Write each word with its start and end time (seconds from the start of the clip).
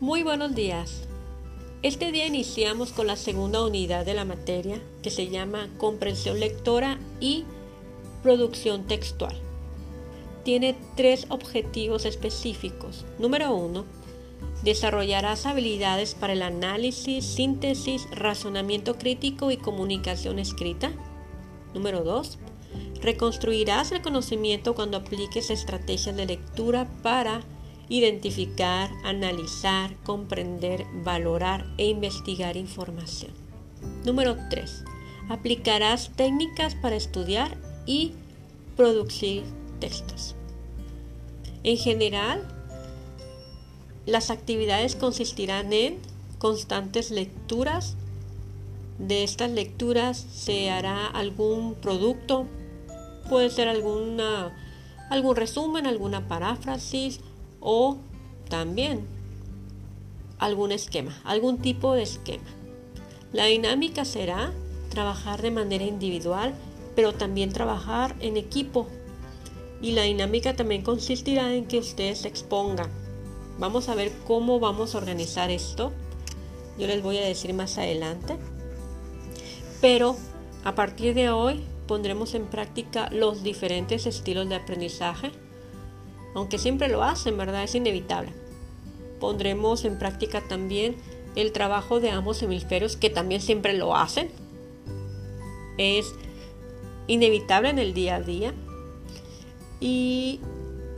Muy 0.00 0.22
buenos 0.22 0.54
días. 0.54 1.08
Este 1.82 2.12
día 2.12 2.24
iniciamos 2.24 2.92
con 2.92 3.08
la 3.08 3.16
segunda 3.16 3.64
unidad 3.64 4.06
de 4.06 4.14
la 4.14 4.24
materia 4.24 4.80
que 5.02 5.10
se 5.10 5.26
llama 5.26 5.68
comprensión 5.76 6.38
lectora 6.38 7.00
y 7.18 7.46
producción 8.22 8.84
textual. 8.86 9.34
Tiene 10.44 10.76
tres 10.94 11.26
objetivos 11.30 12.04
específicos. 12.04 13.06
Número 13.18 13.52
uno, 13.52 13.86
desarrollarás 14.62 15.46
habilidades 15.46 16.14
para 16.14 16.34
el 16.34 16.42
análisis, 16.42 17.24
síntesis, 17.24 18.08
razonamiento 18.12 18.98
crítico 18.98 19.50
y 19.50 19.56
comunicación 19.56 20.38
escrita. 20.38 20.92
Número 21.74 22.04
dos, 22.04 22.38
reconstruirás 23.02 23.90
el 23.90 24.00
conocimiento 24.00 24.76
cuando 24.76 24.98
apliques 24.98 25.50
estrategias 25.50 26.14
de 26.14 26.26
lectura 26.26 26.88
para 27.02 27.42
identificar, 27.88 28.90
analizar, 29.04 29.96
comprender, 30.04 30.86
valorar 31.02 31.66
e 31.78 31.86
investigar 31.86 32.56
información. 32.56 33.32
Número 34.04 34.36
3. 34.50 34.84
Aplicarás 35.28 36.10
técnicas 36.16 36.74
para 36.74 36.96
estudiar 36.96 37.56
y 37.86 38.12
producir 38.76 39.44
textos. 39.80 40.34
En 41.64 41.76
general, 41.76 42.46
las 44.06 44.30
actividades 44.30 44.96
consistirán 44.96 45.72
en 45.72 45.98
constantes 46.38 47.10
lecturas. 47.10 47.96
De 48.98 49.22
estas 49.22 49.50
lecturas 49.50 50.16
se 50.32 50.70
hará 50.70 51.06
algún 51.06 51.74
producto, 51.74 52.46
puede 53.28 53.50
ser 53.50 53.68
alguna, 53.68 54.56
algún 55.10 55.36
resumen, 55.36 55.86
alguna 55.86 56.26
paráfrasis, 56.26 57.20
o 57.60 57.98
también 58.48 59.06
algún 60.38 60.72
esquema, 60.72 61.20
algún 61.24 61.58
tipo 61.58 61.94
de 61.94 62.02
esquema. 62.02 62.44
La 63.32 63.46
dinámica 63.46 64.04
será 64.04 64.52
trabajar 64.88 65.42
de 65.42 65.50
manera 65.50 65.84
individual, 65.84 66.54
pero 66.96 67.12
también 67.12 67.52
trabajar 67.52 68.16
en 68.20 68.36
equipo. 68.36 68.86
Y 69.80 69.92
la 69.92 70.02
dinámica 70.02 70.56
también 70.56 70.82
consistirá 70.82 71.54
en 71.54 71.66
que 71.66 71.78
ustedes 71.78 72.20
se 72.20 72.28
expongan. 72.28 72.90
Vamos 73.58 73.88
a 73.88 73.94
ver 73.94 74.12
cómo 74.26 74.60
vamos 74.60 74.94
a 74.94 74.98
organizar 74.98 75.50
esto. 75.50 75.92
Yo 76.78 76.86
les 76.86 77.02
voy 77.02 77.18
a 77.18 77.26
decir 77.26 77.52
más 77.54 77.76
adelante. 77.78 78.36
Pero 79.80 80.16
a 80.64 80.74
partir 80.74 81.14
de 81.14 81.30
hoy 81.30 81.64
pondremos 81.86 82.34
en 82.34 82.46
práctica 82.46 83.08
los 83.12 83.42
diferentes 83.42 84.06
estilos 84.06 84.48
de 84.48 84.56
aprendizaje 84.56 85.30
aunque 86.38 86.58
siempre 86.58 86.88
lo 86.88 87.02
hacen, 87.02 87.36
¿verdad? 87.36 87.64
Es 87.64 87.74
inevitable. 87.74 88.32
Pondremos 89.20 89.84
en 89.84 89.98
práctica 89.98 90.40
también 90.46 90.96
el 91.34 91.52
trabajo 91.52 92.00
de 92.00 92.10
ambos 92.10 92.42
hemisferios, 92.42 92.96
que 92.96 93.10
también 93.10 93.40
siempre 93.40 93.72
lo 93.74 93.96
hacen. 93.96 94.30
Es 95.76 96.14
inevitable 97.06 97.70
en 97.70 97.78
el 97.78 97.94
día 97.94 98.16
a 98.16 98.20
día. 98.20 98.54
Y 99.80 100.40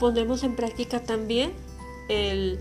pondremos 0.00 0.42
en 0.42 0.56
práctica 0.56 1.02
también 1.02 1.52
el, 2.08 2.58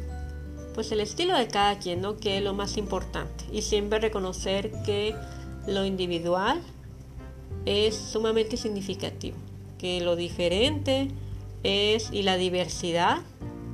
pues 0.74 0.92
el 0.92 1.00
estilo 1.00 1.38
de 1.38 1.48
cada 1.48 1.80
quien, 1.80 2.02
¿no? 2.02 2.18
Que 2.18 2.38
es 2.38 2.44
lo 2.44 2.54
más 2.54 2.78
importante. 2.78 3.46
Y 3.52 3.62
siempre 3.62 4.00
reconocer 4.00 4.72
que 4.86 5.16
lo 5.68 5.86
individual 5.86 6.62
es 7.66 7.96
sumamente 7.96 8.58
significativo, 8.58 9.38
que 9.78 10.02
lo 10.02 10.16
diferente 10.16 11.10
es 11.64 12.10
y 12.12 12.24
la 12.24 12.38
diversidad 12.38 13.20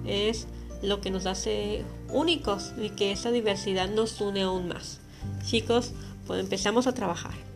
es 0.05 0.47
lo 0.81 1.01
que 1.01 1.11
nos 1.11 1.25
hace 1.25 1.83
únicos 2.09 2.73
y 2.81 2.91
que 2.91 3.11
esa 3.11 3.31
diversidad 3.31 3.89
nos 3.89 4.21
une 4.21 4.43
aún 4.43 4.67
más. 4.67 5.01
Chicos, 5.45 5.91
pues 6.25 6.39
empezamos 6.39 6.87
a 6.87 6.93
trabajar. 6.93 7.48